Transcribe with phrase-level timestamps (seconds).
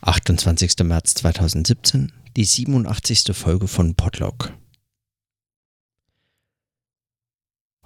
[0.00, 0.84] 28.
[0.84, 3.34] März 2017, die 87.
[3.34, 4.52] Folge von Podlog.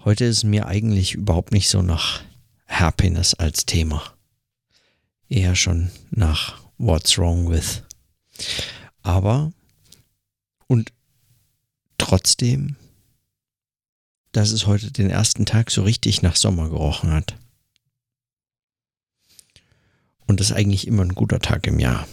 [0.04, 2.22] Heute ist mir eigentlich überhaupt nicht so nach
[2.66, 4.02] Happiness als Thema.
[5.28, 7.82] Eher schon nach What's Wrong with.
[9.02, 9.52] Aber
[10.66, 10.92] und
[11.98, 12.76] trotzdem,
[14.32, 17.36] dass es heute den ersten Tag so richtig nach Sommer gerochen hat.
[20.28, 22.06] Und das ist eigentlich immer ein guter Tag im Jahr.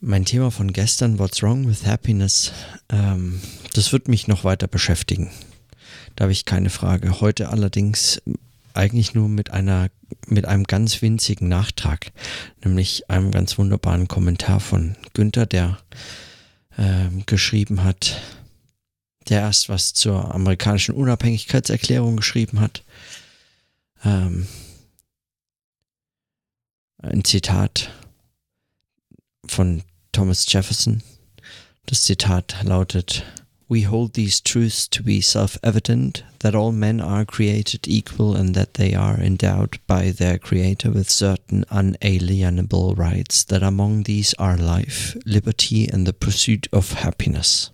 [0.00, 2.50] Mein Thema von gestern, What's Wrong with Happiness,
[2.88, 3.40] ähm,
[3.74, 5.30] das wird mich noch weiter beschäftigen.
[6.16, 7.20] Da habe ich keine Frage.
[7.20, 8.20] Heute allerdings
[8.74, 9.90] eigentlich nur mit einer,
[10.26, 12.12] mit einem ganz winzigen Nachtrag,
[12.64, 15.78] nämlich einem ganz wunderbaren Kommentar von Günther, der
[16.78, 18.20] ähm, geschrieben hat,
[19.28, 22.82] der erst was zur amerikanischen Unabhängigkeitserklärung geschrieben hat.
[24.04, 24.48] Ähm,
[27.02, 27.90] ein Zitat
[29.44, 29.82] von
[30.12, 31.02] Thomas Jefferson.
[31.86, 33.24] Das Zitat lautet,
[33.68, 38.74] We hold these truths to be self-evident, that all men are created equal and that
[38.74, 45.16] they are endowed by their Creator with certain unalienable rights, that among these are life,
[45.24, 47.71] liberty and the pursuit of happiness.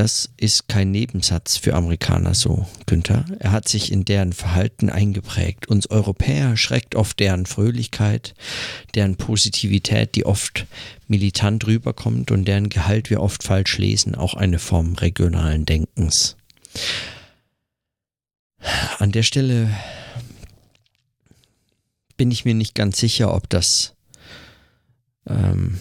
[0.00, 3.26] Das ist kein Nebensatz für Amerikaner so, Günther.
[3.38, 5.68] Er hat sich in deren Verhalten eingeprägt.
[5.68, 8.32] Uns Europäer schreckt oft deren Fröhlichkeit,
[8.94, 10.66] deren Positivität, die oft
[11.06, 16.34] militant rüberkommt und deren Gehalt wir oft falsch lesen, auch eine Form regionalen Denkens.
[19.00, 19.68] An der Stelle
[22.16, 23.92] bin ich mir nicht ganz sicher, ob das
[25.28, 25.78] ähm,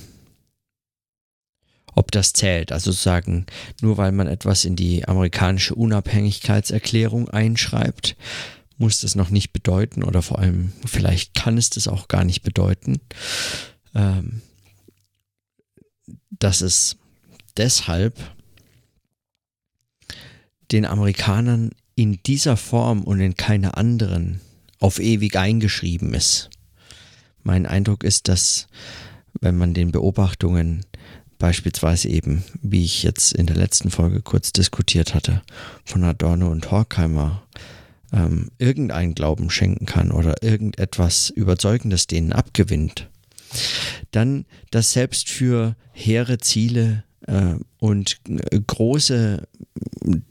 [1.99, 2.71] ob das zählt.
[2.71, 3.45] Also sagen,
[3.81, 8.15] nur weil man etwas in die amerikanische Unabhängigkeitserklärung einschreibt,
[8.77, 12.41] muss das noch nicht bedeuten oder vor allem vielleicht kann es das auch gar nicht
[12.41, 13.01] bedeuten,
[13.93, 14.41] ähm,
[16.31, 16.95] dass es
[17.57, 18.17] deshalb
[20.71, 24.39] den Amerikanern in dieser Form und in keiner anderen
[24.79, 26.49] auf ewig eingeschrieben ist.
[27.43, 28.67] Mein Eindruck ist, dass
[29.41, 30.85] wenn man den Beobachtungen
[31.39, 35.41] Beispielsweise eben, wie ich jetzt in der letzten Folge kurz diskutiert hatte,
[35.85, 37.43] von Adorno und Horkheimer
[38.11, 43.09] ähm, irgendeinen Glauben schenken kann oder irgendetwas Überzeugendes denen abgewinnt,
[44.11, 49.47] dann dass selbst für hehre Ziele äh, und äh, große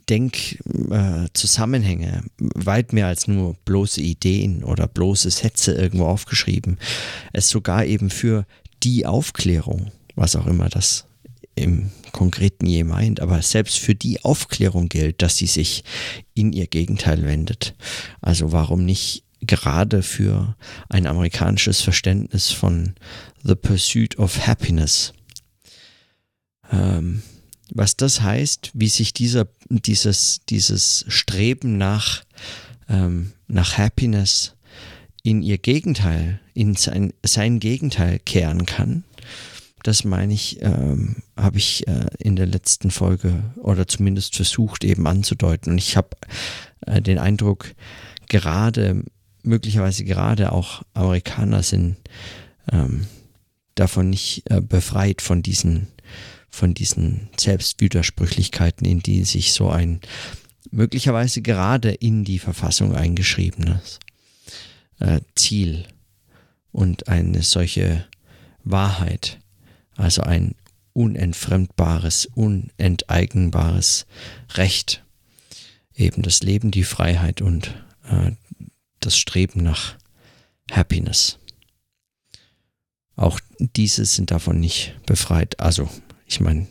[0.09, 2.21] Denkzusammenhänge, äh,
[2.53, 6.77] weit mehr als nur bloße Ideen oder bloße Sätze irgendwo aufgeschrieben,
[7.33, 8.45] es sogar eben für
[8.83, 11.05] die Aufklärung was auch immer das
[11.55, 15.83] im Konkreten je meint, aber selbst für die Aufklärung gilt, dass sie sich
[16.33, 17.75] in ihr Gegenteil wendet.
[18.21, 20.55] Also warum nicht gerade für
[20.89, 22.95] ein amerikanisches Verständnis von
[23.43, 25.13] The Pursuit of Happiness?
[26.71, 27.23] Ähm,
[27.71, 32.23] was das heißt, wie sich dieser, dieses, dieses Streben nach,
[32.89, 34.55] ähm, nach Happiness
[35.23, 39.03] in ihr Gegenteil, in sein, sein Gegenteil kehren kann
[39.83, 45.07] das meine ich, ähm, habe ich äh, in der letzten Folge oder zumindest versucht eben
[45.07, 45.73] anzudeuten.
[45.73, 46.09] Und ich habe
[46.85, 47.73] äh, den Eindruck,
[48.27, 49.03] gerade,
[49.43, 51.97] möglicherweise gerade auch Amerikaner sind
[52.71, 53.07] ähm,
[53.75, 55.87] davon nicht äh, befreit von diesen,
[56.49, 60.01] von diesen Selbstwidersprüchlichkeiten, in die sich so ein
[60.71, 63.99] möglicherweise gerade in die Verfassung eingeschriebenes
[64.99, 65.85] äh, Ziel
[66.71, 68.05] und eine solche
[68.63, 69.39] Wahrheit
[69.99, 70.55] also ein
[70.93, 74.05] unentfremdbares, unenteignbares
[74.53, 75.03] Recht.
[75.95, 77.75] Eben das Leben, die Freiheit und
[78.09, 78.31] äh,
[78.99, 79.97] das Streben nach
[80.71, 81.39] Happiness.
[83.15, 85.59] Auch diese sind davon nicht befreit.
[85.59, 85.89] Also,
[86.25, 86.67] ich meine,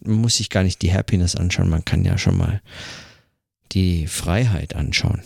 [0.00, 2.62] man muss sich gar nicht die Happiness anschauen, man kann ja schon mal
[3.72, 5.22] die Freiheit anschauen,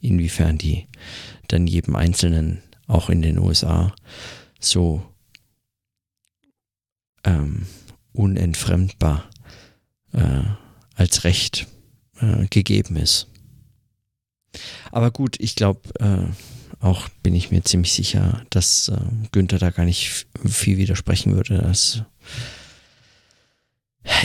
[0.00, 0.88] inwiefern die
[1.48, 3.94] dann jedem Einzelnen auch in den USA
[4.58, 5.02] so
[7.24, 7.66] ähm,
[8.12, 9.28] unentfremdbar
[10.12, 10.42] äh,
[10.94, 11.66] als Recht
[12.20, 13.28] äh, gegeben ist.
[14.92, 18.96] Aber gut, ich glaube, äh, auch bin ich mir ziemlich sicher, dass äh,
[19.32, 21.58] Günther da gar nicht viel widersprechen würde.
[21.58, 22.02] Dass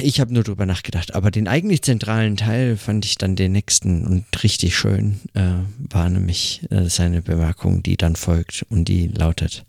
[0.01, 4.05] ich habe nur drüber nachgedacht, aber den eigentlich zentralen Teil fand ich dann den nächsten
[4.05, 9.65] und richtig schön, äh, war nämlich äh, seine Bemerkung, die dann folgt und die lautet,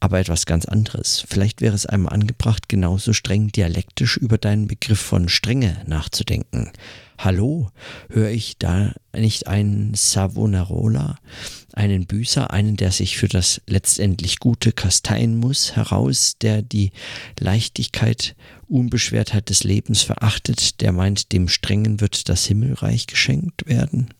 [0.00, 1.24] aber etwas ganz anderes.
[1.28, 6.72] Vielleicht wäre es einmal angebracht, genauso streng dialektisch über deinen Begriff von Strenge nachzudenken.
[7.18, 7.70] Hallo,
[8.08, 11.18] höre ich da nicht einen Savonarola,
[11.74, 16.92] einen Büßer, einen, der sich für das letztendlich Gute kasteien muss, heraus, der die
[17.38, 18.34] Leichtigkeit,
[18.68, 24.14] Unbeschwertheit des Lebens verachtet, der meint, dem Strengen wird das Himmelreich geschenkt werden?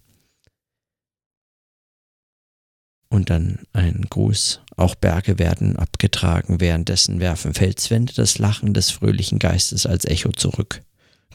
[3.10, 4.60] Und dann ein Gruß.
[4.76, 10.82] Auch Berge werden abgetragen, währenddessen werfen Felswände das Lachen des fröhlichen Geistes als Echo zurück.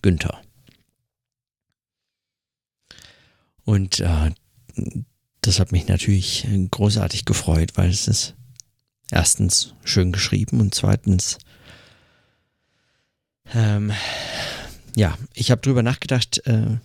[0.01, 0.41] Günther.
[3.65, 4.31] Und äh,
[5.41, 8.35] das hat mich natürlich großartig gefreut, weil es ist
[9.11, 11.37] erstens schön geschrieben und zweitens,
[13.53, 13.91] ähm,
[14.95, 16.77] ja, ich habe drüber nachgedacht, äh,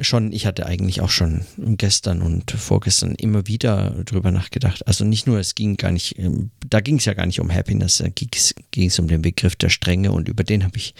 [0.00, 4.86] schon, ich hatte eigentlich auch schon gestern und vorgestern immer wieder drüber nachgedacht.
[4.86, 7.52] Also nicht nur, es ging gar nicht, ähm, da ging es ja gar nicht um
[7.52, 10.94] Happiness, da ging es um den Begriff der Strenge und über den habe ich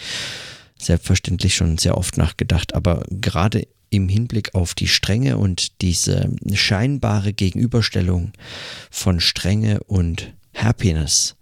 [0.77, 2.75] selbstverständlich schon sehr oft nachgedacht.
[2.75, 8.33] Aber gerade im Hinblick auf die Strenge und diese scheinbare Gegenüberstellung
[8.89, 11.35] von Strenge und Happiness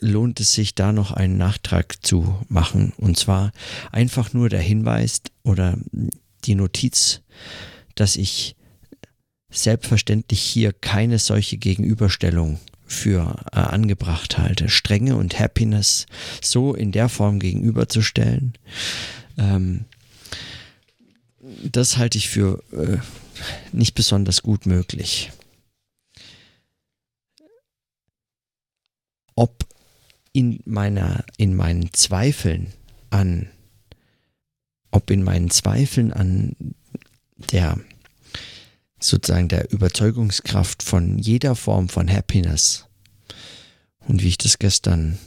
[0.00, 2.92] lohnt es sich da noch einen Nachtrag zu machen.
[2.98, 3.52] Und zwar
[3.90, 5.78] einfach nur der Hinweis oder
[6.44, 7.22] die Notiz,
[7.94, 8.56] dass ich
[9.50, 14.68] selbstverständlich hier keine solche Gegenüberstellung für äh, angebracht halte.
[14.68, 16.06] Strenge und Happiness
[16.42, 18.54] so in der Form gegenüberzustellen,
[19.38, 19.86] ähm,
[21.62, 22.98] das halte ich für äh,
[23.72, 25.30] nicht besonders gut möglich.
[29.36, 29.68] ob
[30.32, 32.72] in meiner, in meinen Zweifeln
[33.10, 33.48] an,
[34.90, 36.56] ob in meinen Zweifeln an
[37.52, 37.78] der,
[38.98, 42.86] sozusagen der Überzeugungskraft von jeder Form von Happiness
[44.00, 45.18] und wie ich das gestern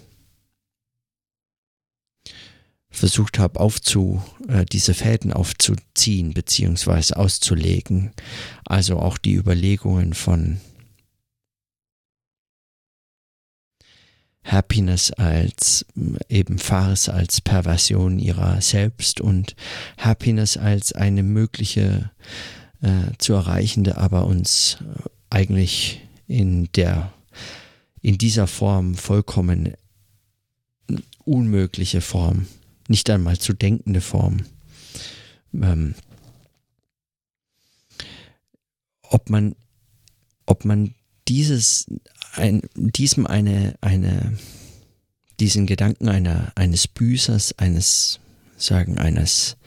[2.90, 8.12] versucht habe, aufzu, äh, diese Fäden aufzuziehen beziehungsweise auszulegen.
[8.66, 10.60] Also auch die Überlegungen von
[14.52, 15.86] Happiness als
[16.28, 19.56] eben Farce, als Perversion ihrer selbst und
[19.98, 22.12] Happiness als eine mögliche
[22.82, 27.14] äh, zu erreichende, aber uns äh, eigentlich in der
[28.02, 29.74] in dieser Form vollkommen
[31.26, 32.48] unmögliche Form,
[32.88, 34.46] nicht einmal zu denkende Form.
[35.54, 35.96] Ähm,
[39.04, 39.56] ob man
[40.46, 40.96] ob man
[41.30, 41.86] dieses
[42.34, 44.38] ein, diesem eine, eine,
[45.40, 48.20] diesen Gedanken einer, eines Büßers, eines,
[48.58, 49.58] sagen, eines,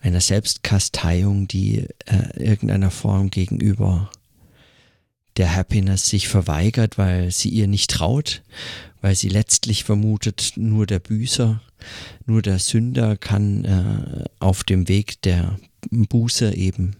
[0.00, 4.10] einer Selbstkasteiung, die äh, irgendeiner Form gegenüber
[5.36, 8.42] der Happiness sich verweigert, weil sie ihr nicht traut,
[9.00, 11.62] weil sie letztlich vermutet, nur der Büßer,
[12.26, 15.58] nur der Sünder kann äh, auf dem Weg der
[15.90, 16.96] Buße eben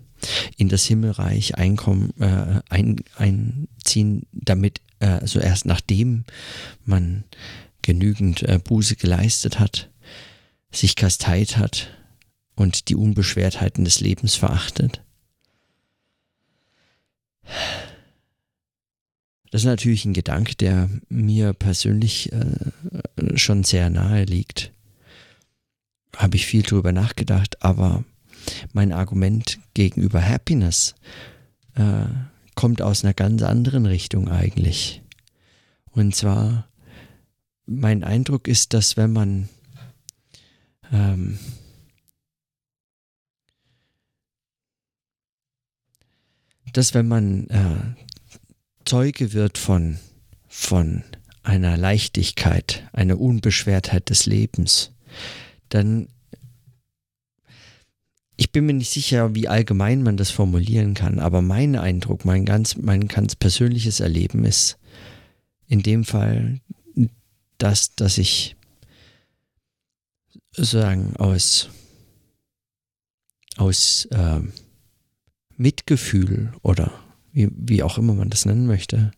[0.56, 6.24] in das Himmelreich einkommen, äh, ein, einziehen, damit äh, also erst nachdem
[6.84, 7.24] man
[7.82, 9.90] genügend äh, Buße geleistet hat,
[10.70, 11.88] sich kasteit hat
[12.54, 15.02] und die Unbeschwertheiten des Lebens verachtet.
[19.50, 24.72] Das ist natürlich ein Gedanke, der mir persönlich äh, schon sehr nahe liegt.
[26.16, 28.04] Habe ich viel drüber nachgedacht, aber
[28.72, 30.94] mein Argument gegenüber Happiness
[31.74, 32.04] äh,
[32.54, 35.02] kommt aus einer ganz anderen Richtung eigentlich.
[35.90, 36.68] Und zwar,
[37.66, 39.48] mein Eindruck ist, dass wenn man
[40.92, 41.38] ähm,
[46.72, 48.02] dass wenn man äh,
[48.84, 49.98] Zeuge wird von,
[50.48, 51.04] von
[51.42, 54.92] einer Leichtigkeit, einer Unbeschwertheit des Lebens,
[55.68, 56.08] dann
[58.52, 62.44] ich bin mir nicht sicher, wie allgemein man das formulieren kann, aber mein Eindruck, mein
[62.44, 64.76] ganz, mein ganz persönliches Erleben ist
[65.68, 66.60] in dem Fall
[67.56, 68.54] das, dass ich
[70.50, 71.70] sozusagen aus,
[73.56, 74.40] aus äh,
[75.56, 76.92] Mitgefühl oder
[77.32, 79.12] wie, wie auch immer man das nennen möchte,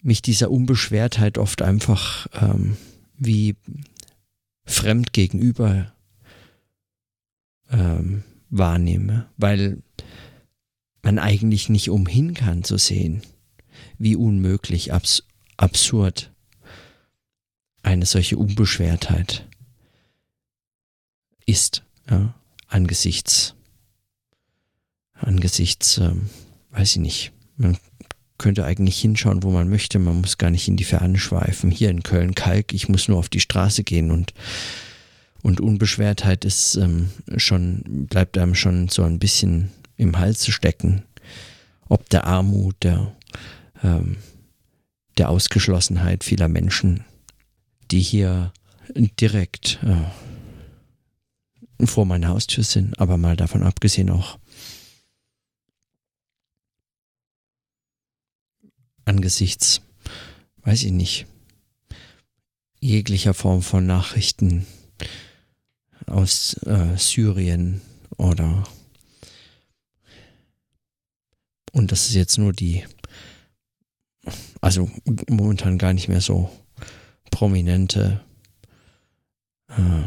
[0.00, 2.78] mich dieser Unbeschwertheit oft einfach ähm,
[3.18, 3.54] wie
[4.64, 5.92] fremd gegenüber
[7.70, 9.82] ähm, wahrnehme, weil
[11.02, 13.22] man eigentlich nicht umhin kann zu sehen,
[13.98, 15.24] wie unmöglich, abs
[15.56, 16.32] absurd
[17.82, 19.48] eine solche Unbeschwertheit
[21.46, 22.34] ist, ja,
[22.66, 23.54] angesichts,
[25.14, 26.28] angesichts, ähm,
[26.72, 27.78] weiß ich nicht, man
[28.38, 31.70] könnte eigentlich hinschauen, wo man möchte, man muss gar nicht in die Ferne schweifen.
[31.70, 34.34] Hier in Köln-Kalk, ich muss nur auf die Straße gehen und
[35.46, 41.04] Und Unbeschwertheit ist ähm, schon, bleibt einem schon so ein bisschen im Hals stecken.
[41.88, 43.16] Ob der Armut, der,
[43.84, 44.16] ähm,
[45.18, 47.04] der Ausgeschlossenheit vieler Menschen,
[47.92, 48.52] die hier
[49.20, 50.10] direkt äh,
[51.86, 54.40] vor meiner Haustür sind, aber mal davon abgesehen auch
[59.04, 59.80] angesichts,
[60.62, 61.26] weiß ich nicht,
[62.80, 64.66] jeglicher Form von Nachrichten
[66.06, 67.80] aus äh, Syrien
[68.16, 68.64] oder
[71.76, 72.84] und das ist jetzt nur die,
[74.62, 74.90] also
[75.28, 76.50] momentan gar nicht mehr so
[77.30, 78.24] prominente
[79.68, 80.04] äh,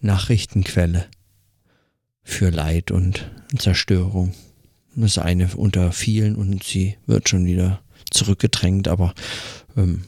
[0.00, 1.08] Nachrichtenquelle
[2.22, 3.28] für Leid und
[3.58, 4.34] Zerstörung.
[4.94, 9.14] Das ist eine unter vielen und sie wird schon wieder zurückgedrängt, aber
[9.76, 10.04] ähm,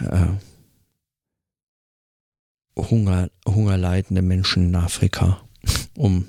[0.00, 0.26] äh,
[2.76, 5.40] Hunger, hungerleidende Menschen in Afrika,
[5.96, 6.26] um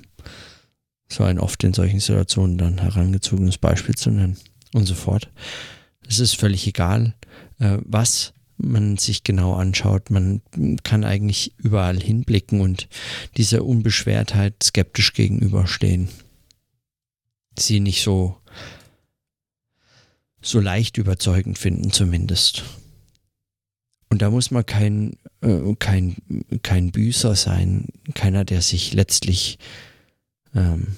[1.08, 4.38] so ein oft in solchen Situationen dann herangezogenes Beispiel zu nennen
[4.74, 5.30] und so fort.
[6.08, 7.14] Es ist völlig egal,
[7.58, 10.10] äh, was man sich genau anschaut.
[10.10, 10.40] Man
[10.82, 12.88] kann eigentlich überall hinblicken und
[13.36, 16.08] dieser Unbeschwertheit skeptisch gegenüberstehen.
[17.58, 18.38] Sie nicht so,
[20.40, 22.64] so leicht überzeugend finden zumindest.
[24.08, 26.16] Und da muss man kein, äh, kein,
[26.62, 29.58] kein Büßer sein, keiner, der sich letztlich,
[30.54, 30.96] ähm,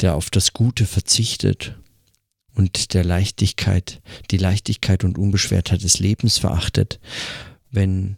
[0.00, 1.78] der auf das Gute verzichtet
[2.54, 7.00] und der Leichtigkeit, die Leichtigkeit und Unbeschwertheit des Lebens verachtet,
[7.70, 8.16] wenn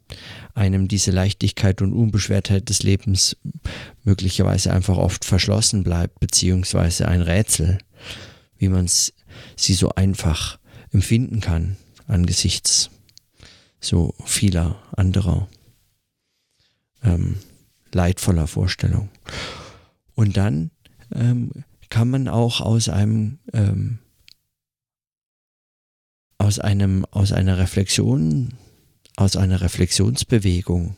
[0.55, 3.37] einem diese Leichtigkeit und Unbeschwertheit des Lebens
[4.05, 7.79] möglicherweise einfach oft verschlossen bleibt, beziehungsweise ein Rätsel,
[8.57, 10.59] wie man sie so einfach
[10.93, 12.91] empfinden kann angesichts
[13.83, 15.49] so vieler anderer
[17.03, 17.37] ähm,
[17.93, 19.11] leidvoller Vorstellungen.
[20.15, 20.71] Und dann
[21.15, 21.51] ähm,
[21.91, 23.99] kann man auch aus einem ähm,
[26.43, 28.55] aus einem, aus einer Reflexion,
[29.17, 30.97] aus einer Reflexionsbewegung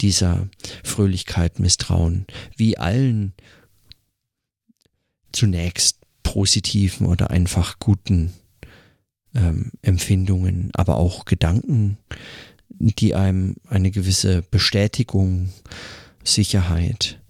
[0.00, 0.48] dieser
[0.82, 2.26] Fröhlichkeit, Misstrauen,
[2.56, 3.34] wie allen
[5.30, 8.32] zunächst positiven oder einfach guten
[9.38, 11.98] ähm, Empfindungen, aber auch Gedanken,
[12.68, 15.50] die einem eine gewisse Bestätigung,
[16.24, 17.20] Sicherheit,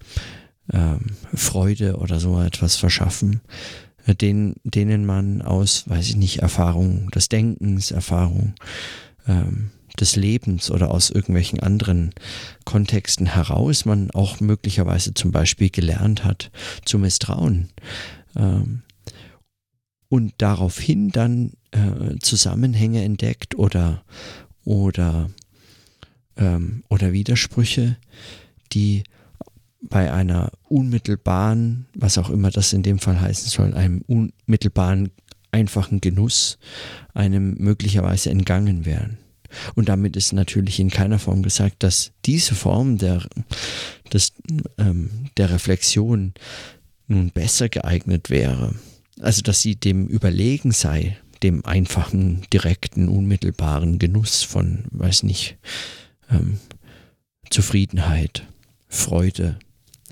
[0.71, 3.41] ähm, Freude oder so etwas verschaffen,
[4.07, 8.53] den, denen man aus, weiß ich nicht, Erfahrung des Denkens, Erfahrung
[9.27, 12.11] ähm, des Lebens oder aus irgendwelchen anderen
[12.65, 16.51] Kontexten heraus man auch möglicherweise zum Beispiel gelernt hat
[16.85, 17.69] zu misstrauen.
[18.35, 18.83] Ähm,
[20.07, 24.03] und daraufhin dann äh, Zusammenhänge entdeckt oder,
[24.63, 25.29] oder,
[26.37, 27.97] ähm, oder Widersprüche,
[28.73, 29.03] die
[29.81, 35.11] bei einer unmittelbaren, was auch immer das in dem Fall heißen soll, einem unmittelbaren,
[35.51, 36.57] einfachen Genuss,
[37.13, 39.17] einem möglicherweise entgangen wären.
[39.75, 43.25] Und damit ist natürlich in keiner Form gesagt, dass diese Form der,
[44.13, 44.33] des,
[44.77, 46.33] ähm, der Reflexion
[47.07, 48.75] nun besser geeignet wäre.
[49.19, 55.57] Also dass sie dem überlegen sei, dem einfachen, direkten, unmittelbaren Genuss von, weiß nicht,
[56.29, 56.59] ähm,
[57.49, 58.45] Zufriedenheit,
[58.87, 59.57] Freude,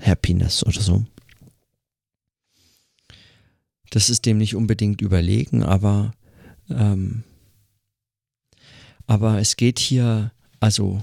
[0.00, 1.04] Happiness oder so.
[3.90, 6.12] Das ist dem nicht unbedingt überlegen, aber,
[6.68, 7.24] ähm,
[9.06, 11.02] aber es geht hier, also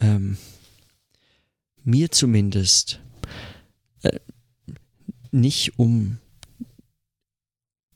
[0.00, 0.38] ähm,
[1.82, 3.00] mir zumindest,
[4.02, 4.18] äh,
[5.30, 6.18] nicht um,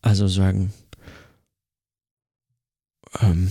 [0.02, 0.72] also sagen,
[3.20, 3.50] ähm,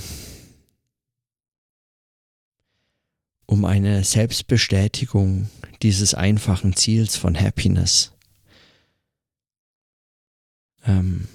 [3.46, 5.50] um eine Selbstbestätigung
[5.82, 8.12] dieses einfachen Ziels von Happiness.
[10.84, 11.28] Ähm,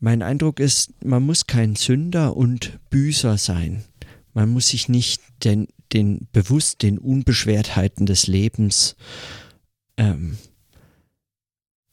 [0.00, 3.84] mein Eindruck ist, man muss kein Sünder und Büßer sein.
[4.34, 8.96] Man muss sich nicht den, den bewusst den Unbeschwertheiten des Lebens
[9.96, 10.38] ähm,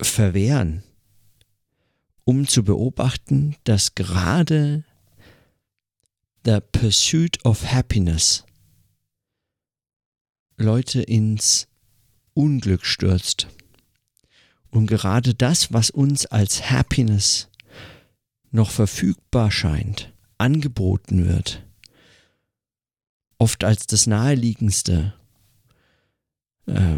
[0.01, 0.84] verwehren,
[2.24, 4.84] um zu beobachten, dass gerade
[6.46, 8.46] the pursuit of happiness
[10.58, 11.68] Leute ins
[12.34, 13.48] Unglück stürzt.
[14.72, 17.50] Und gerade das, was uns als Happiness
[18.51, 21.63] noch verfügbar scheint, angeboten wird,
[23.39, 25.13] oft als das Naheliegendste
[26.67, 26.98] äh,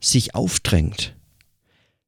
[0.00, 1.16] sich aufdrängt.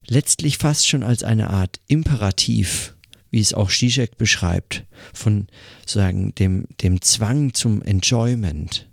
[0.06, 2.97] Letztlich fast schon als eine Art Imperativ,
[3.30, 5.47] wie es auch Zizek beschreibt, von
[5.87, 8.88] sagen dem, dem Zwang zum Enjoyment,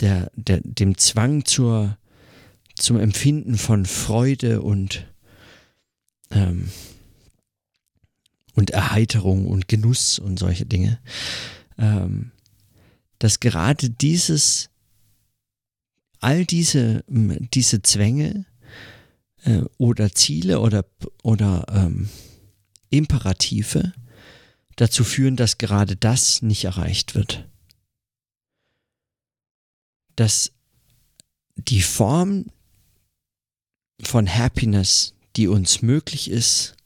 [0.00, 1.98] der, der, dem Zwang zur,
[2.76, 5.06] zum Empfinden von Freude und,
[6.30, 6.70] ähm,
[8.54, 11.00] und Erheiterung und Genuss und solche Dinge,
[11.78, 12.32] ähm,
[13.18, 14.70] dass gerade dieses,
[16.20, 18.46] all diese, diese Zwänge
[19.44, 20.84] äh, oder Ziele oder,
[21.22, 22.08] oder ähm,
[22.90, 23.92] Imperative
[24.76, 27.48] dazu führen, dass gerade das nicht erreicht wird.
[30.14, 30.52] Dass
[31.56, 32.46] die Form
[34.02, 36.76] von Happiness, die uns möglich ist,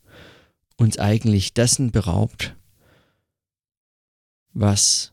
[0.77, 2.57] uns eigentlich dessen beraubt,
[4.53, 5.13] was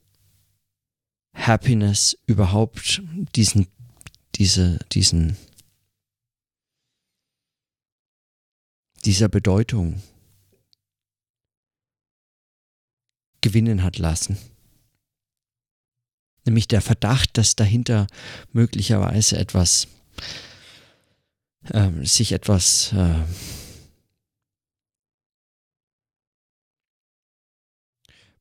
[1.37, 3.01] Happiness überhaupt
[3.35, 3.67] diesen,
[4.35, 5.37] diese, diesen,
[9.05, 10.01] dieser Bedeutung
[13.41, 14.37] gewinnen hat lassen.
[16.45, 18.07] Nämlich der Verdacht, dass dahinter
[18.51, 19.87] möglicherweise etwas,
[21.69, 23.23] äh, sich etwas äh,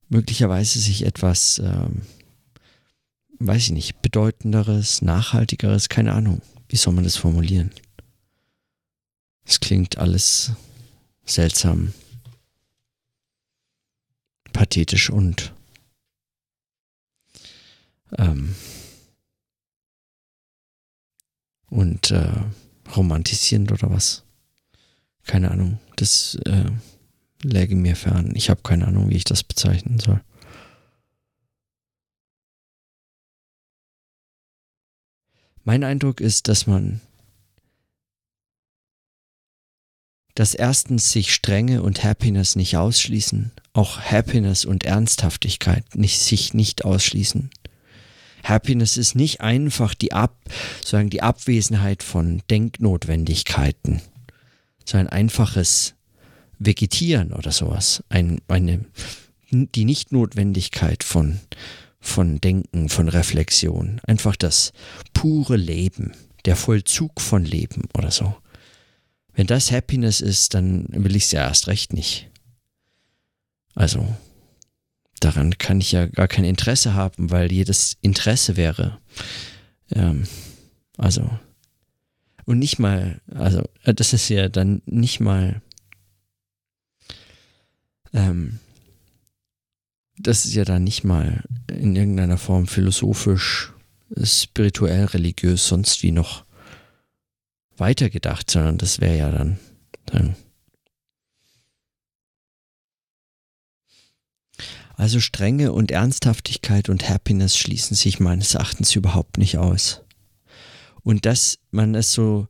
[0.09, 1.89] möglicherweise sich etwas, äh,
[3.39, 7.71] weiß ich nicht, bedeutenderes, nachhaltigeres, keine Ahnung, wie soll man das formulieren?
[9.45, 10.53] Es klingt alles
[11.25, 11.93] seltsam
[14.53, 15.53] pathetisch und
[18.17, 18.55] ähm,
[21.69, 22.33] und äh,
[22.95, 24.23] romantisierend oder was.
[25.25, 25.79] Keine Ahnung.
[25.97, 26.71] Das äh,
[27.43, 28.33] läge mir fern.
[28.35, 30.23] Ich habe keine Ahnung, wie ich das bezeichnen soll.
[35.67, 37.01] Mein Eindruck ist, dass man
[40.37, 46.85] dass erstens sich Strenge und Happiness nicht ausschließen, auch Happiness und Ernsthaftigkeit nicht, sich nicht
[46.85, 47.51] ausschließen.
[48.45, 50.37] Happiness ist nicht einfach die, Ab,
[50.85, 54.03] sagen die Abwesenheit von Denknotwendigkeiten,
[54.85, 55.95] so ein einfaches
[56.61, 58.85] Vegetieren oder sowas, ein, eine,
[59.51, 61.41] die Nichtnotwendigkeit von,
[62.01, 64.73] von Denken, von Reflexion, einfach das
[65.13, 66.13] pure Leben,
[66.45, 68.37] der Vollzug von Leben oder so.
[69.35, 72.31] Wenn das Happiness ist, dann will ich es ja erst recht nicht.
[73.75, 74.17] Also,
[75.21, 78.99] daran kann ich ja gar kein Interesse haben, weil jedes Interesse wäre.
[79.91, 80.27] Ähm,
[80.97, 81.31] also,
[82.47, 85.61] und nicht mal, also, äh, das ist ja dann nicht mal,
[88.15, 88.61] ähm,
[90.19, 93.73] das ist ja dann nicht mal in irgendeiner Form philosophisch,
[94.23, 96.45] spirituell, religiös, sonst wie noch
[97.77, 99.59] weitergedacht, sondern das wäre ja dann,
[100.07, 100.37] dann
[104.97, 110.03] Also Strenge und Ernsthaftigkeit und Happiness schließen sich meines Erachtens überhaupt nicht aus.
[111.03, 112.49] Und dass man es so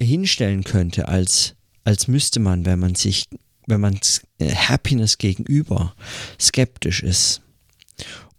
[0.00, 3.24] hinstellen könnte, als, als müsste man, wenn man sich,
[3.70, 3.98] wenn man
[4.40, 5.94] Happiness gegenüber
[6.38, 7.42] skeptisch ist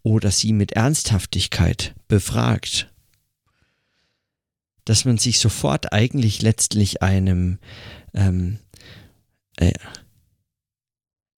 [0.04, 2.92] oder sie mit Ernsthaftigkeit befragt,
[4.86, 7.60] dass man sich sofort eigentlich letztlich einem
[8.14, 8.60] ähm,
[9.58, 9.74] äh,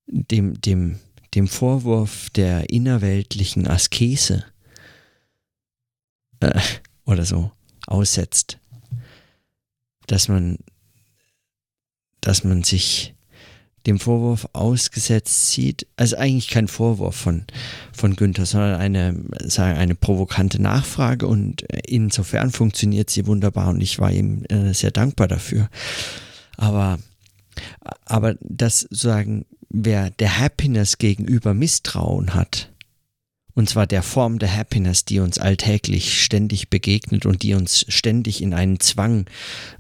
[0.07, 0.99] dem, dem,
[1.33, 4.45] dem Vorwurf der innerweltlichen Askese
[6.39, 6.59] äh,
[7.05, 7.51] oder so
[7.87, 8.59] aussetzt,
[10.07, 10.57] dass man,
[12.21, 13.13] dass man sich
[13.85, 17.43] dem Vorwurf ausgesetzt sieht, also eigentlich kein Vorwurf von,
[17.91, 23.99] von Günther, sondern eine, sagen, eine provokante Nachfrage und insofern funktioniert sie wunderbar und ich
[23.99, 25.69] war ihm äh, sehr dankbar dafür.
[26.55, 26.97] Aber,
[28.05, 32.72] aber das sozusagen, wer der Happiness gegenüber Misstrauen hat,
[33.55, 38.41] und zwar der Form der Happiness, die uns alltäglich ständig begegnet und die uns ständig
[38.41, 39.25] in einen Zwang,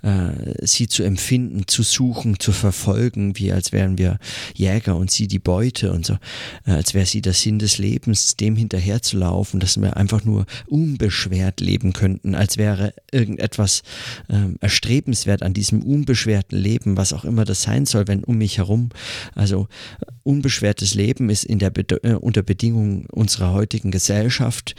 [0.01, 4.19] äh, sie zu empfinden, zu suchen, zu verfolgen, wie als wären wir
[4.53, 6.17] Jäger und sie die Beute und so,
[6.65, 11.59] äh, als wäre sie der Sinn des Lebens, dem hinterherzulaufen, dass wir einfach nur unbeschwert
[11.59, 13.81] leben könnten, als wäre irgendetwas
[14.29, 18.57] äh, erstrebenswert an diesem unbeschwerten Leben, was auch immer das sein soll, wenn um mich
[18.57, 18.89] herum,
[19.33, 19.67] also
[20.23, 24.75] unbeschwertes Leben ist in der Be äh, unter Bedingungen unserer heutigen Gesellschaft,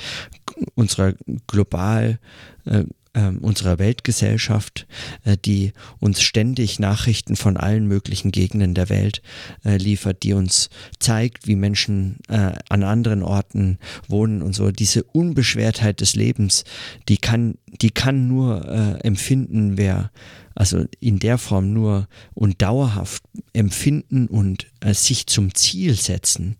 [0.74, 1.14] unserer
[1.46, 2.18] global,
[2.64, 4.88] äh, ähm, unserer Weltgesellschaft,
[5.24, 9.22] äh, die uns ständig Nachrichten von allen möglichen Gegenden der Welt
[9.64, 13.78] äh, liefert, die uns zeigt, wie Menschen äh, an anderen Orten
[14.09, 14.72] wohnen und so.
[14.72, 16.64] Diese Unbeschwertheit des Lebens,
[17.09, 20.11] die kann, die kann nur äh, empfinden, wer
[20.55, 26.57] also in der Form nur und dauerhaft empfinden und äh, sich zum Ziel setzen,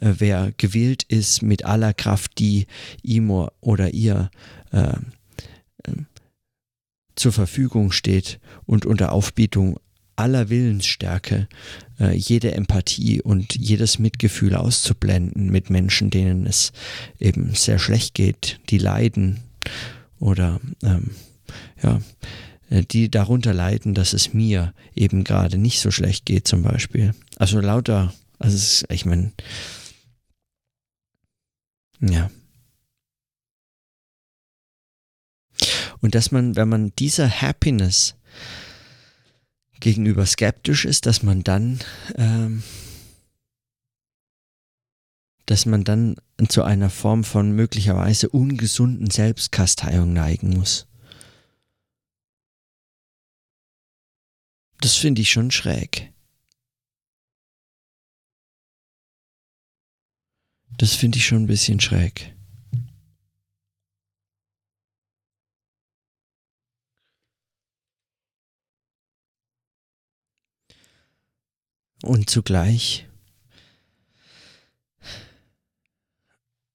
[0.00, 2.66] äh, wer gewillt ist mit aller Kraft, die
[3.02, 4.30] ihm oder ihr
[4.72, 4.94] äh,
[7.16, 9.78] zur Verfügung steht und unter Aufbietung
[10.16, 11.48] aller Willensstärke,
[11.98, 16.72] äh, jede Empathie und jedes Mitgefühl auszublenden mit Menschen, denen es
[17.18, 19.40] eben sehr schlecht geht, die leiden
[20.18, 21.10] oder ähm,
[21.82, 22.00] ja,
[22.82, 27.14] die darunter leiden, dass es mir eben gerade nicht so schlecht geht zum Beispiel.
[27.36, 29.32] Also lauter, also ich meine,
[32.00, 32.30] ja.
[36.00, 38.14] Und dass man, wenn man dieser Happiness
[39.80, 41.78] gegenüber skeptisch ist, dass man dann,
[42.16, 42.62] ähm,
[45.46, 46.16] dass man dann
[46.48, 50.86] zu einer Form von möglicherweise ungesunden Selbstkasteiung neigen muss.
[54.80, 56.12] Das finde ich schon schräg.
[60.76, 62.34] Das finde ich schon ein bisschen schräg.
[72.02, 73.06] Und zugleich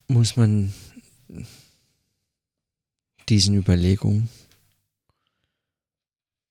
[0.08, 0.74] muss man
[3.30, 4.28] diesen Überlegungen,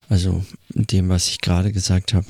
[0.09, 2.27] also dem, was ich gerade gesagt habe,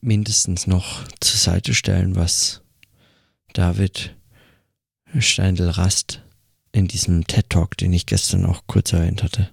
[0.00, 2.60] mindestens noch zur Seite stellen, was
[3.54, 4.14] David
[5.18, 6.22] Steindl-Rast
[6.72, 9.50] in diesem TED-Talk, den ich gestern auch kurz erwähnt hatte,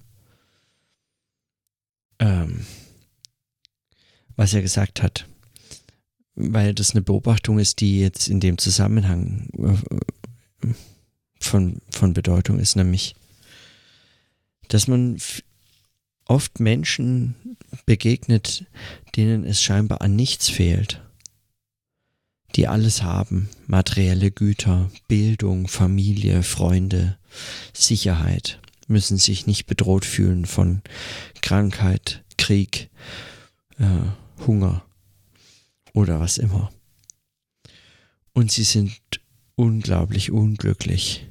[2.18, 2.66] ähm,
[4.36, 5.26] was er gesagt hat.
[6.34, 9.48] Weil das eine Beobachtung ist, die jetzt in dem Zusammenhang
[10.62, 10.74] äh,
[11.38, 13.14] von, von Bedeutung ist, nämlich,
[14.68, 15.18] dass man
[16.30, 17.34] oft Menschen
[17.86, 18.64] begegnet,
[19.16, 21.02] denen es scheinbar an nichts fehlt,
[22.54, 27.18] die alles haben, materielle Güter, Bildung, Familie, Freunde,
[27.72, 30.82] Sicherheit, müssen sich nicht bedroht fühlen von
[31.42, 32.90] Krankheit, Krieg,
[33.78, 34.84] äh, Hunger
[35.94, 36.72] oder was immer.
[38.32, 39.00] Und sie sind
[39.56, 41.26] unglaublich unglücklich.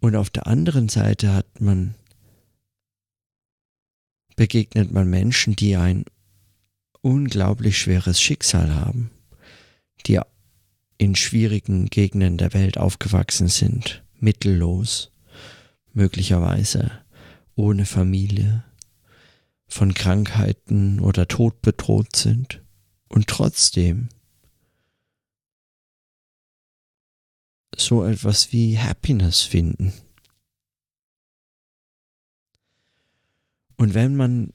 [0.00, 1.94] Und auf der anderen Seite hat man,
[4.36, 6.04] begegnet man Menschen, die ein
[7.00, 9.10] unglaublich schweres Schicksal haben,
[10.06, 10.20] die
[10.98, 15.12] in schwierigen Gegenden der Welt aufgewachsen sind, mittellos,
[15.92, 16.90] möglicherweise
[17.54, 18.64] ohne Familie,
[19.68, 22.62] von Krankheiten oder Tod bedroht sind.
[23.08, 24.08] Und trotzdem
[27.76, 29.92] so etwas wie Happiness finden.
[33.76, 34.52] Und wenn man,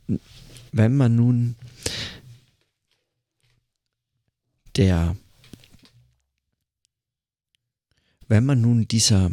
[0.72, 1.56] wenn man nun
[4.76, 5.16] der,
[8.28, 9.32] wenn man nun dieser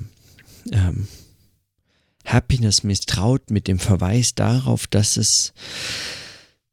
[0.73, 1.09] ähm,
[2.25, 5.55] Happiness misstraut mit dem Verweis darauf, dass es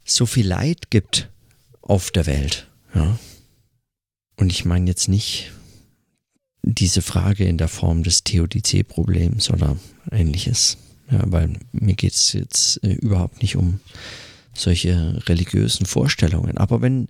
[0.03, 1.31] so viel Leid gibt
[1.81, 2.69] auf der Welt.
[2.93, 3.17] Ja.
[4.35, 5.53] Und ich meine jetzt nicht
[6.65, 9.77] diese Frage in der Form des Theodizee-Problems oder
[10.11, 10.77] ähnliches.
[11.11, 13.79] Ja, weil mir geht es jetzt äh, überhaupt nicht um
[14.53, 16.57] solche religiösen Vorstellungen.
[16.57, 17.07] Aber wenn,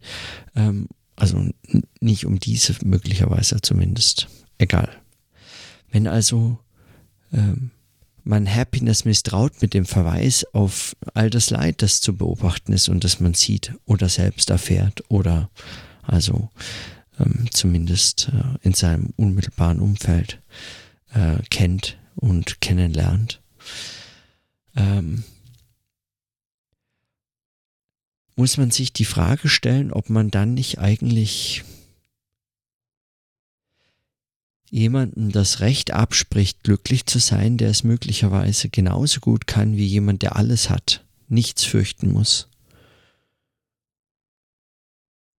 [0.55, 1.49] ähm, also
[2.01, 4.89] nicht um diese möglicherweise zumindest, egal.
[5.89, 6.57] Wenn also
[7.31, 7.71] ähm,
[8.25, 13.05] man Happiness misstraut mit dem Verweis auf all das Leid, das zu beobachten ist und
[13.05, 15.49] das man sieht oder selbst erfährt oder
[16.01, 16.49] also
[17.19, 20.41] ähm, zumindest äh, in seinem unmittelbaren Umfeld
[21.13, 23.41] äh, kennt und kennenlernt.
[24.75, 25.23] Ähm,
[28.35, 31.63] muss man sich die Frage stellen, ob man dann nicht eigentlich
[34.69, 40.21] jemandem das Recht abspricht, glücklich zu sein, der es möglicherweise genauso gut kann wie jemand,
[40.21, 42.49] der alles hat, nichts fürchten muss.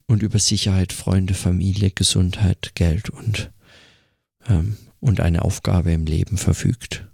[0.07, 3.51] Und über Sicherheit, Freunde, Familie, Gesundheit, Geld und,
[4.49, 7.07] ähm, und eine Aufgabe im Leben verfügt.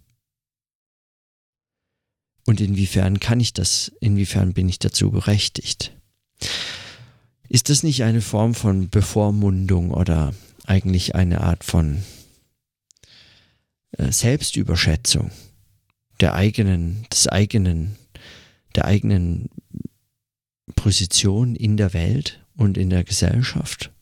[2.45, 5.97] Und inwiefern kann ich das, inwiefern bin ich dazu berechtigt?
[7.49, 12.03] Ist das nicht eine Form von Bevormundung oder eigentlich eine Art von
[13.93, 15.31] äh, Selbstüberschätzung
[16.21, 17.97] der eigenen, des eigenen,
[18.77, 19.51] der eigenen
[20.77, 23.93] Position in der Welt und in der Gesellschaft,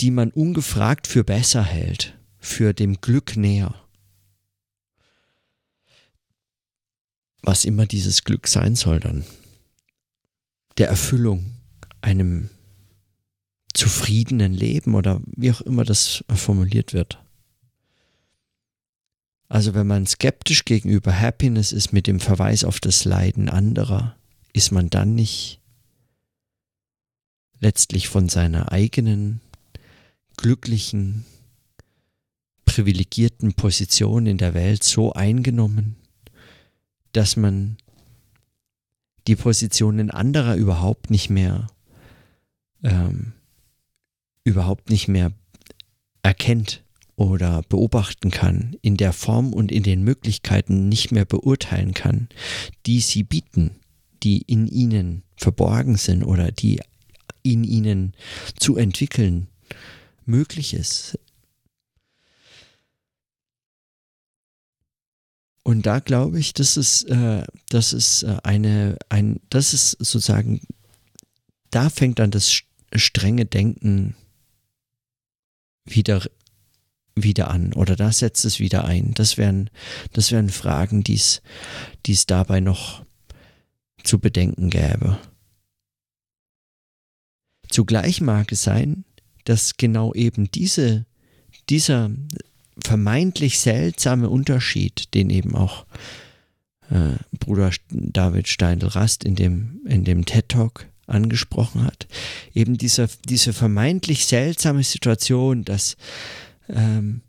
[0.00, 3.74] die man ungefragt für besser hält, für dem Glück näher.
[7.42, 9.24] Was immer dieses Glück sein soll dann.
[10.76, 11.54] Der Erfüllung,
[12.00, 12.50] einem
[13.74, 17.22] zufriedenen Leben oder wie auch immer das formuliert wird.
[19.48, 24.17] Also wenn man skeptisch gegenüber Happiness ist mit dem Verweis auf das Leiden anderer,
[24.52, 25.60] ist man dann nicht
[27.60, 29.40] letztlich von seiner eigenen
[30.36, 31.24] glücklichen,
[32.64, 35.96] privilegierten Position in der Welt so eingenommen,
[37.12, 37.76] dass man
[39.26, 41.66] die Positionen anderer überhaupt nicht mehr
[42.82, 43.32] ähm,
[44.44, 45.32] überhaupt nicht mehr
[46.22, 46.82] erkennt
[47.16, 52.28] oder beobachten kann, in der Form und in den Möglichkeiten nicht mehr beurteilen kann,
[52.86, 53.72] die sie bieten,
[54.22, 56.80] die in ihnen verborgen sind oder die
[57.42, 58.14] in ihnen
[58.58, 59.48] zu entwickeln
[60.24, 61.18] möglich ist.
[65.68, 70.62] Und da glaube ich, das ist, äh, das ist äh, eine, ein, das ist sozusagen,
[71.70, 72.62] da fängt dann das
[72.94, 74.16] strenge Denken
[75.84, 76.22] wieder,
[77.14, 79.12] wieder an oder da setzt es wieder ein.
[79.12, 79.68] Das wären,
[80.14, 81.42] das wären Fragen, die es
[82.26, 83.04] dabei noch
[84.08, 85.18] zu bedenken gäbe.
[87.68, 89.04] Zugleich mag es sein,
[89.44, 91.04] dass genau eben diese,
[91.68, 92.10] dieser
[92.82, 95.84] vermeintlich seltsame Unterschied, den eben auch
[96.90, 102.08] äh, Bruder David Steindl-Rast in dem, in dem TED-Talk angesprochen hat.
[102.54, 105.96] Eben dieser, diese vermeintlich seltsame Situation, dass
[106.70, 107.20] ähm,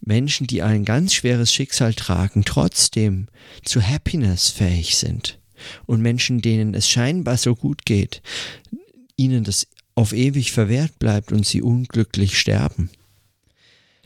[0.00, 3.28] Menschen, die ein ganz schweres Schicksal tragen, trotzdem
[3.64, 5.38] zu Happiness fähig sind.
[5.86, 8.22] Und Menschen, denen es scheinbar so gut geht,
[9.16, 12.90] ihnen das auf ewig verwehrt bleibt und sie unglücklich sterben.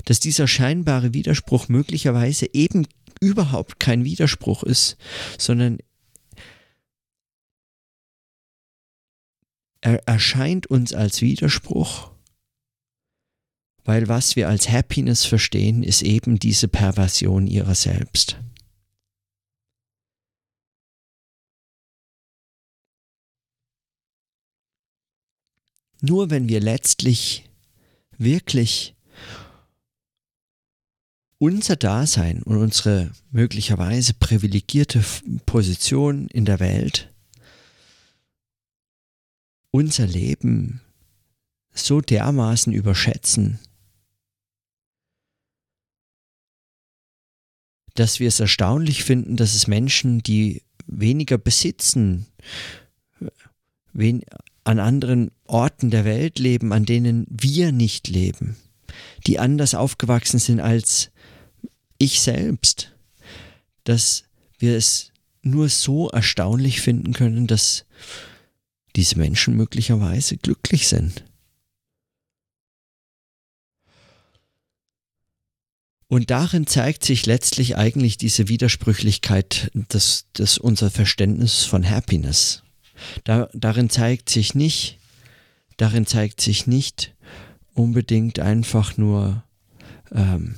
[0.04, 2.86] Dass dieser scheinbare Widerspruch möglicherweise eben
[3.20, 4.96] überhaupt kein Widerspruch ist,
[5.36, 5.78] sondern
[9.82, 12.10] er erscheint uns als Widerspruch,
[13.84, 18.38] weil was wir als Happiness verstehen, ist eben diese Perversion ihrer selbst.
[26.00, 27.48] Nur wenn wir letztlich
[28.16, 28.94] wirklich
[31.38, 35.02] unser Dasein und unsere möglicherweise privilegierte
[35.46, 37.12] Position in der Welt
[39.70, 40.80] unser Leben
[41.72, 43.58] so dermaßen überschätzen,
[47.94, 52.26] dass wir es erstaunlich finden, dass es Menschen, die weniger besitzen,
[53.92, 54.24] wen
[54.64, 58.56] an anderen Orten der Welt leben, an denen wir nicht leben,
[59.26, 61.10] die anders aufgewachsen sind als
[61.98, 62.94] ich selbst,
[63.84, 64.24] dass
[64.58, 67.84] wir es nur so erstaunlich finden können, dass
[68.96, 71.24] diese Menschen möglicherweise glücklich sind.
[76.08, 82.64] Und darin zeigt sich letztlich eigentlich diese Widersprüchlichkeit des, des unser Verständnis von Happiness.
[83.24, 84.98] Da, darin zeigt sich nicht,
[85.76, 87.14] darin zeigt sich nicht
[87.74, 89.44] unbedingt einfach nur
[90.12, 90.56] ähm,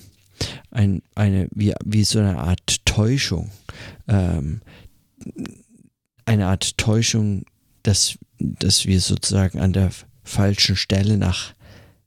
[0.70, 3.50] ein, eine, wie, wie so eine Art Täuschung,
[4.08, 4.60] ähm,
[6.24, 7.44] eine Art Täuschung
[7.82, 9.90] dass, dass wir sozusagen an der
[10.24, 11.54] falschen Stelle nach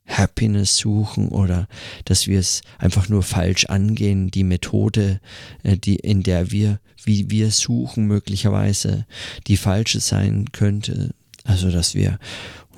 [0.06, 1.68] Happiness suchen oder
[2.04, 5.20] dass wir es einfach nur falsch angehen, die Methode,
[5.62, 9.06] äh, die, in der wir, wie wir suchen, möglicherweise
[9.46, 11.14] die falsche sein könnte.
[11.44, 12.18] Also, dass wir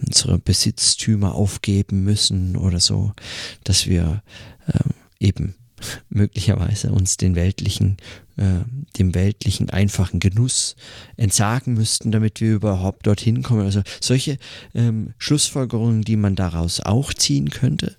[0.00, 3.12] unsere Besitztümer aufgeben müssen oder so,
[3.64, 4.22] dass wir
[4.66, 5.54] ähm, eben
[6.08, 7.96] möglicherweise uns den weltlichen,
[8.38, 8.64] äh,
[8.98, 10.76] dem weltlichen einfachen Genuss
[11.16, 13.64] entsagen müssten, damit wir überhaupt dorthin kommen.
[13.64, 14.38] Also solche
[14.74, 17.96] ähm, Schlussfolgerungen, die man daraus auch ziehen könnte,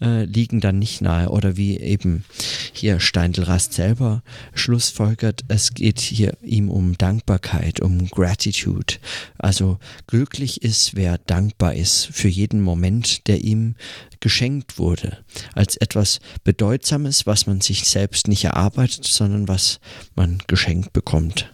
[0.00, 1.28] äh, liegen dann nicht nahe.
[1.28, 2.24] Oder wie eben
[2.72, 4.22] hier Steindl-Rast selber
[4.54, 8.94] schlussfolgert, es geht hier ihm um Dankbarkeit, um Gratitude.
[9.38, 13.74] Also glücklich ist, wer dankbar ist für jeden Moment, der ihm
[14.20, 15.18] geschenkt wurde,
[15.54, 19.79] als etwas Bedeutsames, was man sich selbst nicht erarbeitet, sondern was
[20.14, 21.52] man geschenkt bekommt.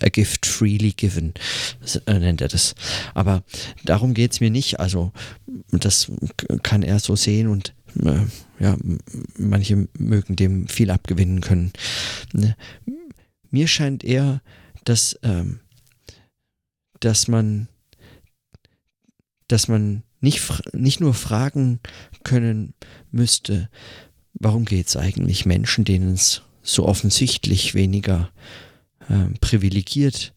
[0.00, 1.34] A gift freely given,
[2.06, 2.74] äh, nennt er das.
[3.14, 3.42] Aber
[3.84, 4.80] darum geht es mir nicht.
[4.80, 5.12] Also
[5.70, 6.10] das
[6.62, 8.26] kann er so sehen und äh,
[8.58, 8.76] ja,
[9.38, 11.72] manche mögen dem viel abgewinnen können.
[12.32, 12.56] Ne?
[13.50, 14.42] Mir scheint eher,
[14.84, 15.60] dass, ähm,
[17.00, 17.68] dass man,
[19.48, 20.42] dass man nicht,
[20.74, 21.80] nicht nur fragen
[22.24, 22.74] können
[23.10, 23.68] müsste,
[24.34, 28.30] warum geht es eigentlich Menschen, denen es so offensichtlich weniger
[29.08, 30.34] äh, privilegiert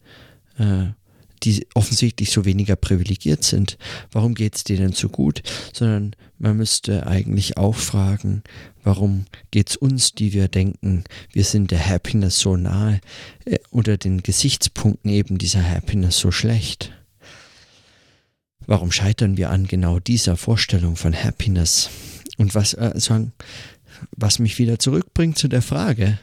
[0.58, 0.92] äh,
[1.44, 3.78] die offensichtlich so weniger privilegiert sind,
[4.12, 5.42] warum geht es denen so gut,
[5.74, 8.44] sondern man müsste eigentlich auch fragen,
[8.84, 13.00] warum geht es uns, die wir denken, wir sind der Happiness so nahe,
[13.46, 16.92] äh, unter den Gesichtspunkten eben dieser Happiness so schlecht.
[18.66, 21.90] Warum scheitern wir an genau dieser Vorstellung von Happiness?
[22.38, 23.34] Und was, äh, sagen,
[24.16, 26.20] was mich wieder zurückbringt zu der Frage,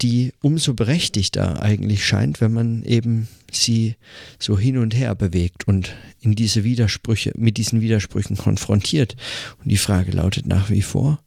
[0.00, 3.96] die umso berechtigter eigentlich scheint, wenn man eben sie
[4.38, 9.16] so hin und her bewegt und in diese Widersprüche, mit diesen Widersprüchen konfrontiert.
[9.62, 11.20] Und die Frage lautet nach wie vor,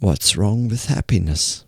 [0.00, 1.66] what's wrong with happiness?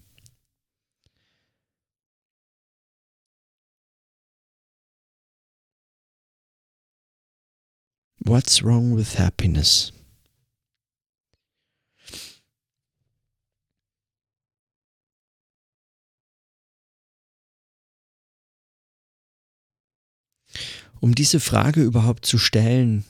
[8.23, 9.93] What's wrong with happiness?
[21.01, 23.05] Um diese Frage überhaupt zu stellen,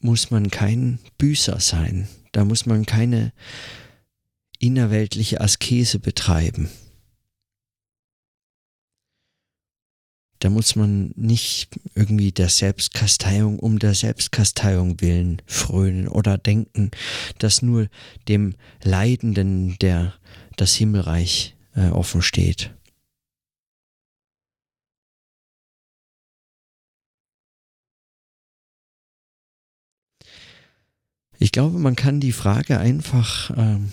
[0.00, 2.08] muss man kein Büßer sein.
[2.32, 3.32] Da muss man keine
[4.58, 6.70] innerweltliche Askese betreiben.
[10.38, 16.92] Da muss man nicht irgendwie der Selbstkasteiung um der Selbstkasteiung willen frönen oder denken,
[17.38, 17.88] dass nur
[18.26, 20.14] dem Leidenden der
[20.56, 22.74] das Himmelreich äh, offen steht.
[31.42, 33.90] Ich glaube, man kann die Frage einfach ähm,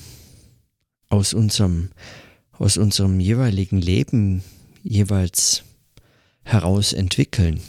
[1.07, 1.89] aus unserem
[2.51, 4.43] aus unserem jeweiligen Leben
[4.83, 5.63] jeweils
[6.43, 7.61] heraus entwickeln.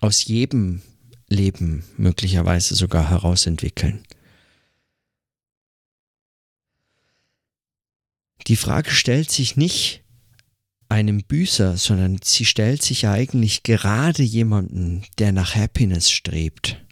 [0.00, 0.82] Aus jedem
[1.28, 4.02] Leben möglicherweise sogar heraus entwickeln.
[8.48, 10.02] Die Frage stellt sich nicht
[10.88, 16.83] einem Büßer, sondern sie stellt sich eigentlich gerade jemanden, der nach Happiness strebt.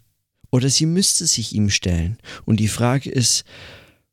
[0.53, 2.19] Oder sie müsste sich ihm stellen.
[2.45, 3.43] Und die Frage ist,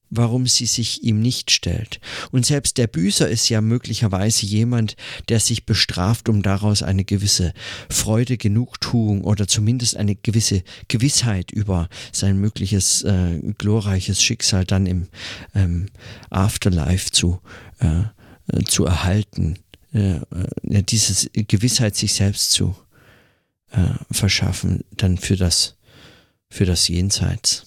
[0.09, 2.01] warum sie sich ihm nicht stellt.
[2.31, 4.97] Und selbst der Büßer ist ja möglicherweise jemand,
[5.29, 7.53] der sich bestraft, um daraus eine gewisse
[7.91, 15.09] Freude, Genugtuung oder zumindest eine gewisse Gewissheit über sein mögliches äh, glorreiches Schicksal dann im
[15.55, 15.89] ähm,
[16.31, 17.39] Afterlife zu,
[17.81, 18.05] äh,
[18.51, 19.59] äh zu erhalten.
[19.93, 20.21] Äh,
[20.71, 22.75] äh, diese Gewissheit sich selbst zu
[23.73, 25.77] äh, verschaffen, dann für das
[26.51, 27.67] für das Jenseits.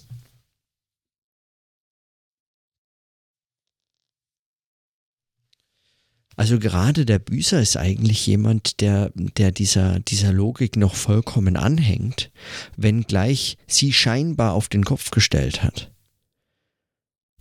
[6.36, 12.32] Also gerade der Büßer ist eigentlich jemand, der, der dieser, dieser Logik noch vollkommen anhängt,
[12.76, 15.92] wenngleich sie scheinbar auf den Kopf gestellt hat.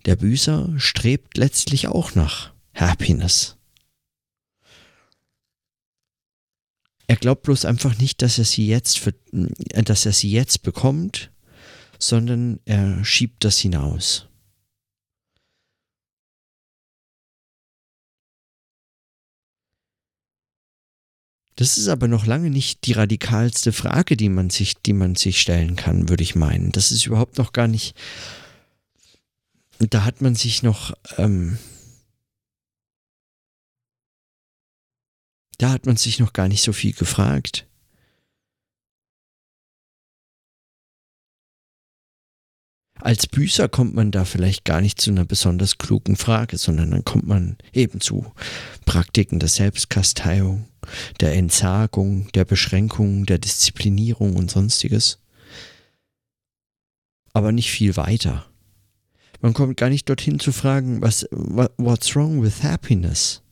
[0.04, 3.56] Der Büßer strebt letztlich auch nach Happiness.
[7.06, 11.31] Er glaubt bloß einfach nicht, dass er sie jetzt, für, dass er sie jetzt bekommt,
[12.02, 14.26] sondern er schiebt das hinaus.
[21.54, 25.40] Das ist aber noch lange nicht die radikalste Frage, die man sich, die man sich
[25.40, 26.72] stellen kann, würde ich meinen.
[26.72, 27.94] Das ist überhaupt noch gar nicht.
[29.78, 30.92] Da hat man sich noch.
[31.18, 31.58] Ähm,
[35.58, 37.68] da hat man sich noch gar nicht so viel gefragt.
[43.02, 47.04] Als Büßer kommt man da vielleicht gar nicht zu einer besonders klugen Frage, sondern dann
[47.04, 48.32] kommt man eben zu
[48.84, 50.68] Praktiken der Selbstkasteiung,
[51.18, 55.18] der Entsagung, der Beschränkung, der Disziplinierung und sonstiges.
[57.32, 58.46] Aber nicht viel weiter.
[59.40, 63.42] Man kommt gar nicht dorthin zu fragen, was, what's wrong with happiness?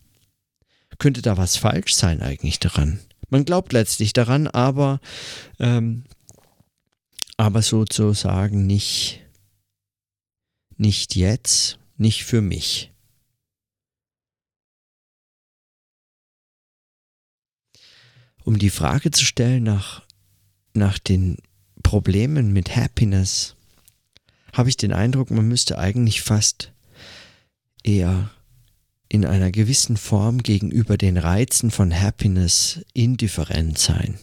[0.97, 3.01] Könnte da was falsch sein eigentlich daran?
[3.29, 5.01] Man glaubt letztlich daran, aber,
[5.59, 6.05] ähm,
[7.35, 9.21] aber sozusagen nicht
[10.81, 12.91] nicht jetzt, nicht für mich.
[18.43, 20.01] Um die Frage zu stellen nach,
[20.73, 21.37] nach den
[21.83, 23.55] Problemen mit Happiness,
[24.53, 26.73] habe ich den Eindruck, man müsste eigentlich fast
[27.83, 28.31] eher
[29.07, 34.17] in einer gewissen Form gegenüber den Reizen von Happiness indifferent sein.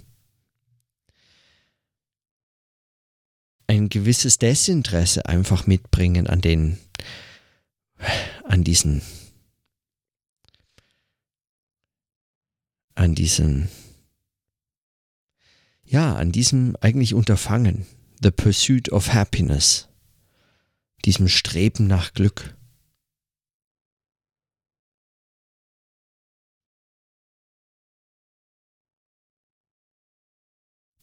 [3.69, 6.79] Ein gewisses Desinteresse einfach mitbringen an den,
[8.45, 9.03] an diesen,
[12.95, 13.69] an diesen,
[15.85, 17.87] ja, an diesem eigentlich Unterfangen,
[18.23, 19.89] the pursuit of happiness,
[21.05, 22.57] diesem Streben nach Glück.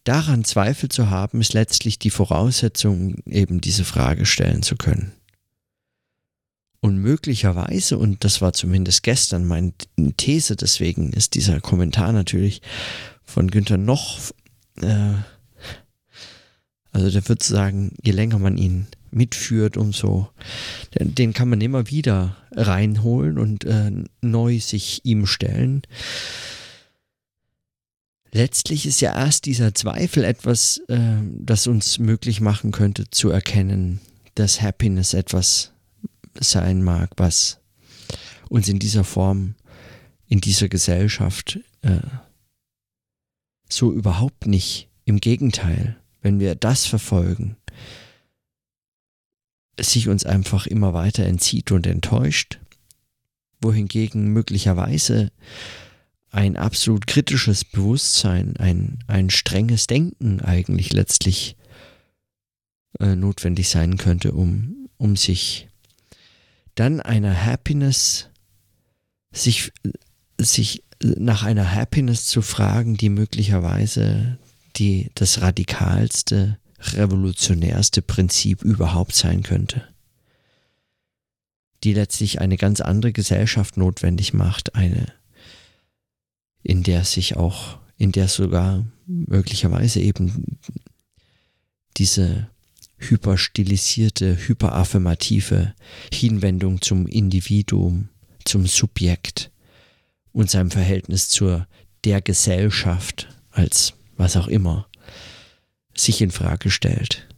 [0.06, 5.10] Daran Zweifel zu haben, ist letztlich die Voraussetzung, eben diese Frage stellen zu können.
[6.78, 9.72] Und möglicherweise, und das war zumindest gestern meine
[10.16, 12.62] These, deswegen ist dieser Kommentar natürlich
[13.24, 14.20] von Günther noch,
[14.80, 15.14] äh,
[16.92, 20.28] also der würde sagen, je länger man ihn mitführt, umso,
[20.94, 23.90] den kann man immer wieder reinholen und äh,
[24.20, 25.82] neu sich ihm stellen
[28.36, 34.00] letztlich ist ja erst dieser Zweifel etwas, äh, das uns möglich machen könnte zu erkennen,
[34.34, 35.72] dass Happiness etwas
[36.38, 37.58] sein mag, was
[38.48, 39.54] uns in dieser Form,
[40.28, 42.00] in dieser Gesellschaft äh,
[43.68, 44.88] so überhaupt nicht.
[45.04, 47.56] Im Gegenteil, wenn wir das verfolgen,
[49.80, 52.58] sich uns einfach immer weiter entzieht und enttäuscht,
[53.60, 55.30] wohingegen möglicherweise
[56.36, 61.56] ein absolut kritisches Bewusstsein, ein, ein strenges Denken eigentlich letztlich
[63.00, 65.68] äh, notwendig sein könnte, um, um sich
[66.74, 68.28] dann einer Happiness,
[69.32, 69.72] sich,
[70.36, 74.36] sich nach einer Happiness zu fragen, die möglicherweise
[74.76, 79.88] die, das radikalste, revolutionärste Prinzip überhaupt sein könnte.
[81.82, 85.06] Die letztlich eine ganz andere Gesellschaft notwendig macht, eine
[86.66, 90.58] in der sich auch, in der sogar möglicherweise eben
[91.96, 92.50] diese
[92.98, 95.74] hyperstilisierte, hyperaffirmative
[96.12, 98.08] Hinwendung zum Individuum,
[98.44, 99.52] zum Subjekt
[100.32, 101.68] und seinem Verhältnis zur
[102.04, 104.88] der Gesellschaft als was auch immer
[105.94, 107.28] sich in Frage stellt.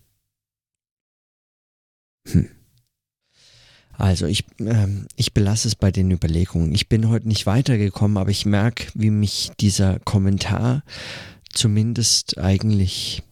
[2.27, 2.49] Hm.
[3.99, 6.73] Also ich, ähm, ich belasse es bei den Überlegungen.
[6.73, 10.85] Ich bin heute nicht weitergekommen, aber ich merke, wie mich dieser Kommentar
[11.53, 13.25] zumindest eigentlich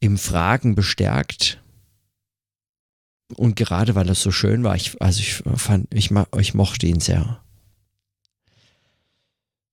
[0.00, 1.62] im Fragen bestärkt.
[3.36, 6.98] Und gerade weil das so schön war, ich, also ich fand, ich, ich mochte ihn
[6.98, 7.40] sehr.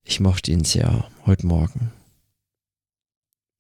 [0.04, 1.92] Ich mochte ihn sehr heute Morgen.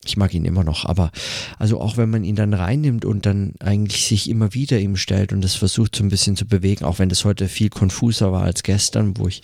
[0.06, 1.12] Ich mag ihn immer noch, aber
[1.58, 5.34] also auch wenn man ihn dann reinnimmt und dann eigentlich sich immer wieder ihm stellt
[5.34, 8.44] und das versucht so ein bisschen zu bewegen, auch wenn das heute viel konfuser war
[8.44, 9.42] als gestern, wo ich,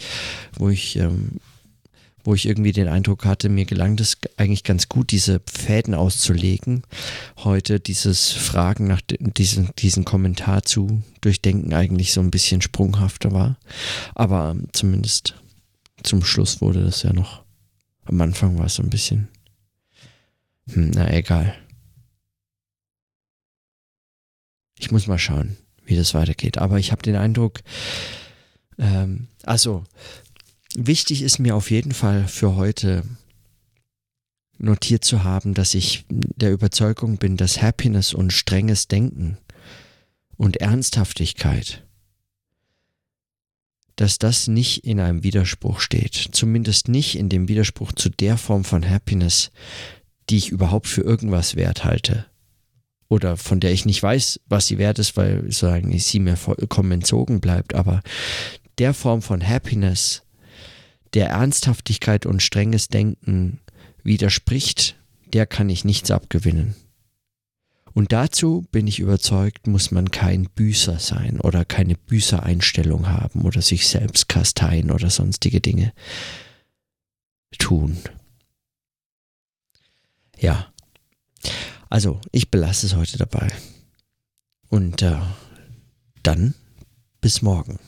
[0.58, 1.40] wo ich, ähm,
[2.24, 6.84] wo ich irgendwie den Eindruck hatte, mir gelang das eigentlich ganz gut, diese Fäden auszulegen.
[7.38, 13.58] Heute dieses Fragen nach diesem, diesen Kommentar zu durchdenken eigentlich so ein bisschen sprunghafter war.
[14.14, 15.36] Aber zumindest
[16.04, 17.42] zum Schluss wurde das ja noch.
[18.06, 19.28] Am Anfang war es so ein bisschen
[20.70, 21.56] hm, na egal.
[24.78, 26.58] Ich muss mal schauen, wie das weitergeht.
[26.58, 27.62] Aber ich habe den Eindruck,
[28.78, 29.84] ähm, also
[30.76, 33.04] wichtig ist mir auf jeden Fall für heute
[34.58, 39.38] notiert zu haben, dass ich der Überzeugung bin, dass Happiness und strenges Denken
[40.38, 41.84] und Ernsthaftigkeit,
[43.96, 48.64] dass das nicht in einem Widerspruch steht, zumindest nicht in dem Widerspruch zu der Form
[48.64, 49.52] von Happiness,
[50.32, 52.26] die ich überhaupt für irgendwas wert halte.
[53.10, 56.94] Oder von der ich nicht weiß, was sie wert ist, weil sagen, sie mir vollkommen
[56.94, 57.76] entzogen bleibt.
[57.76, 58.02] Aber
[58.78, 60.24] der Form von Happiness,
[61.14, 63.60] der Ernsthaftigkeit und strenges Denken
[64.04, 64.96] widerspricht,
[65.34, 66.76] der kann ich nichts abgewinnen.
[67.94, 73.62] Und dazu bin ich überzeugt, muss man kein Büßer sein oder keine Büßereinstellung haben oder
[73.62, 75.92] sich selbst kasteien oder sonstige Dinge
[77.58, 77.98] tun.
[80.42, 80.74] Ja.
[81.90, 83.48] Also, ich belasse es heute dabei.
[84.70, 85.20] Und äh,
[86.24, 86.56] dann
[87.20, 87.80] bis morgen.